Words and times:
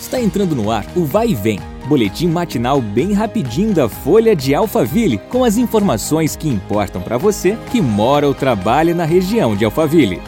Está 0.00 0.20
entrando 0.20 0.54
no 0.54 0.70
ar 0.70 0.86
o 0.96 1.04
Vai 1.04 1.30
e 1.30 1.34
Vem, 1.34 1.58
boletim 1.88 2.28
matinal 2.28 2.80
bem 2.80 3.12
rapidinho 3.12 3.74
da 3.74 3.88
Folha 3.88 4.34
de 4.34 4.54
Alphaville, 4.54 5.18
com 5.18 5.42
as 5.42 5.58
informações 5.58 6.36
que 6.36 6.48
importam 6.48 7.02
para 7.02 7.18
você 7.18 7.58
que 7.72 7.80
mora 7.80 8.26
ou 8.26 8.32
trabalha 8.32 8.94
na 8.94 9.04
região 9.04 9.56
de 9.56 9.64
Alphaville. 9.64 10.22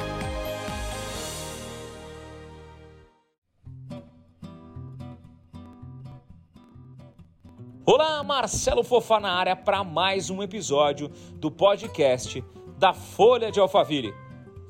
Olá, 7.86 8.24
Marcelo 8.24 8.82
Fofá 8.82 9.20
na 9.20 9.32
área 9.32 9.54
para 9.54 9.84
mais 9.84 10.30
um 10.30 10.42
episódio 10.42 11.08
do 11.36 11.48
podcast 11.48 12.44
da 12.76 12.92
Folha 12.92 13.52
de 13.52 13.60
Alphaville. 13.60 14.12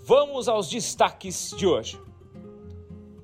Vamos 0.04 0.46
aos 0.46 0.68
destaques 0.68 1.54
de 1.56 1.66
hoje 1.66 2.09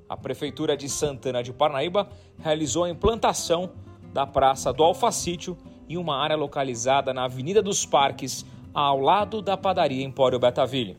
a 0.09 0.17
Prefeitura 0.17 0.77
de 0.77 0.89
Santana 0.89 1.43
de 1.43 1.53
Parnaíba 1.53 2.09
realizou 2.39 2.85
a 2.85 2.91
implantação 2.91 3.71
da 4.13 4.27
Praça 4.27 4.73
do 4.73 4.83
Alfacítio 4.83 5.57
em 5.89 5.97
uma 5.97 6.17
área 6.17 6.37
localizada 6.37 7.13
na 7.13 7.25
Avenida 7.25 7.63
dos 7.63 7.85
Parques, 7.85 8.45
ao 8.73 9.01
lado 9.01 9.41
da 9.41 9.57
padaria 9.57 10.05
Empório 10.05 10.39
Betaville. 10.39 10.97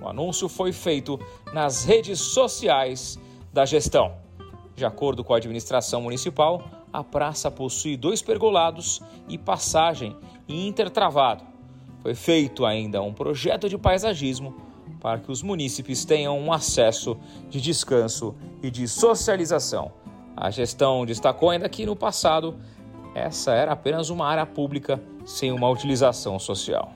O 0.00 0.08
anúncio 0.08 0.48
foi 0.48 0.72
feito 0.72 1.18
nas 1.52 1.84
redes 1.84 2.20
sociais 2.20 3.18
da 3.52 3.64
gestão. 3.64 4.16
De 4.76 4.84
acordo 4.84 5.24
com 5.24 5.34
a 5.34 5.38
administração 5.38 6.00
municipal, 6.00 6.62
a 6.92 7.02
praça 7.02 7.50
possui 7.50 7.96
dois 7.96 8.22
pergolados 8.22 9.02
e 9.28 9.36
passagem 9.36 10.16
intertravado. 10.48 11.44
Foi 12.00 12.14
feito 12.14 12.64
ainda 12.64 13.02
um 13.02 13.12
projeto 13.12 13.68
de 13.68 13.76
paisagismo 13.76 14.56
para 15.00 15.18
que 15.18 15.30
os 15.30 15.42
munícipes 15.42 16.04
tenham 16.04 16.38
um 16.38 16.52
acesso 16.52 17.16
de 17.48 17.60
descanso 17.60 18.34
e 18.62 18.70
de 18.70 18.86
socialização. 18.88 19.92
A 20.36 20.50
gestão 20.50 21.04
destacou 21.04 21.50
ainda 21.50 21.68
que 21.68 21.86
no 21.86 21.96
passado 21.96 22.56
essa 23.14 23.52
era 23.52 23.72
apenas 23.72 24.10
uma 24.10 24.26
área 24.26 24.46
pública 24.46 25.02
sem 25.24 25.52
uma 25.52 25.68
utilização 25.68 26.38
social. 26.38 26.92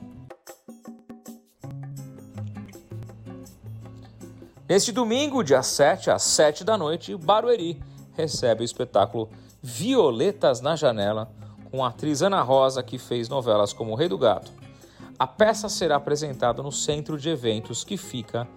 Neste 4.67 4.91
domingo, 4.91 5.43
dia 5.43 5.61
7 5.61 6.09
às 6.09 6.23
7 6.23 6.63
da 6.63 6.77
noite, 6.77 7.15
Barueri 7.15 7.81
recebe 8.13 8.61
o 8.61 8.65
espetáculo 8.65 9.29
Violetas 9.61 10.61
na 10.61 10.75
Janela, 10.75 11.31
com 11.69 11.83
a 11.83 11.89
atriz 11.89 12.21
Ana 12.21 12.41
Rosa, 12.41 12.81
que 12.81 12.97
fez 12.97 13.27
novelas 13.27 13.73
como 13.73 13.91
O 13.91 13.95
Rei 13.95 14.07
do 14.07 14.17
Gato, 14.17 14.51
a 15.17 15.27
peça 15.27 15.69
será 15.69 15.97
apresentada 15.97 16.63
no 16.63 16.71
centro 16.71 17.17
de 17.17 17.29
eventos 17.29 17.83
que 17.83 17.97
fica 17.97 18.47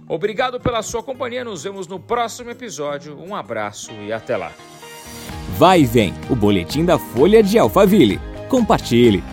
Obrigado 0.09 0.61
pela 0.61 0.83
sua 0.83 1.03
companhia, 1.03 1.45
nos 1.45 1.65
vemos 1.65 1.87
no 1.87 1.99
próximo 1.99 2.51
episódio. 2.51 3.19
Um 3.19 3.35
abraço 3.35 3.93
e 3.93 4.13
até 4.13 4.37
lá. 4.37 4.53
Vai 5.57 5.81
e 5.81 5.87
vem, 5.87 6.13
o 6.29 6.37
boletim 6.37 6.85
da 6.85 6.99
Folha 6.99 7.43
de 7.43 7.59
Alphaville. 7.59 8.21
Compartilhe. 8.49 9.32